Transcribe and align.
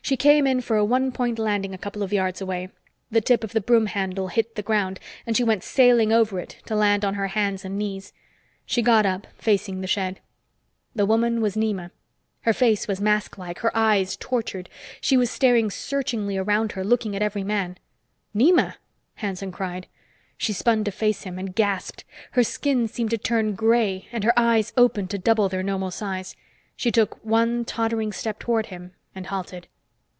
She 0.00 0.16
came 0.16 0.46
in 0.46 0.62
for 0.62 0.78
a 0.78 0.86
one 0.86 1.12
point 1.12 1.38
landing 1.38 1.74
a 1.74 1.78
couple 1.78 2.02
of 2.02 2.14
yards 2.14 2.40
away. 2.40 2.70
The 3.10 3.20
tip 3.20 3.44
of 3.44 3.52
the 3.52 3.60
broom 3.60 3.84
handle 3.86 4.28
hit 4.28 4.54
the 4.54 4.62
ground, 4.62 4.98
and 5.26 5.36
she 5.36 5.44
went 5.44 5.62
sailing 5.62 6.14
over 6.14 6.40
it, 6.40 6.56
to 6.64 6.74
land 6.74 7.04
on 7.04 7.12
her 7.14 7.26
hands 7.26 7.62
and 7.62 7.76
knees. 7.78 8.14
She 8.64 8.80
got 8.80 9.04
up, 9.04 9.26
facing 9.36 9.82
the 9.82 9.86
shed. 9.86 10.20
The 10.94 11.04
woman 11.04 11.42
was 11.42 11.56
Nema. 11.56 11.90
Her 12.42 12.54
face 12.54 12.88
was 12.88 13.02
masklike, 13.02 13.58
her 13.58 13.76
eyes 13.76 14.16
tortured. 14.16 14.70
She 15.02 15.18
was 15.18 15.30
staring 15.30 15.70
searchingly 15.70 16.38
around 16.38 16.72
her, 16.72 16.82
looking 16.84 17.14
at 17.14 17.20
every 17.22 17.44
man. 17.44 17.76
"Nema!" 18.34 18.76
Hanson 19.16 19.52
cried. 19.52 19.88
She 20.38 20.54
spun 20.54 20.84
to 20.84 20.90
face 20.90 21.24
him, 21.24 21.38
and 21.38 21.54
gasped. 21.54 22.04
Her 22.30 22.44
skin 22.44 22.88
seemed 22.88 23.10
to 23.10 23.18
turn 23.18 23.54
gray, 23.54 24.06
and 24.10 24.24
her 24.24 24.32
eyes 24.38 24.72
opened 24.74 25.10
to 25.10 25.18
double 25.18 25.50
their 25.50 25.62
normal 25.64 25.90
size. 25.90 26.34
She 26.76 26.90
took 26.90 27.22
one 27.22 27.66
tottering 27.66 28.12
step 28.12 28.38
toward 28.38 28.66
him 28.66 28.92
and 29.14 29.26
halted. 29.26 29.66